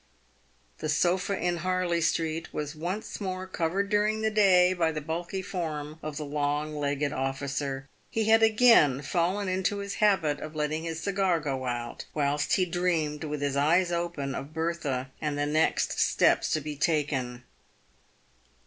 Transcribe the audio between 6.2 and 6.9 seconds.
long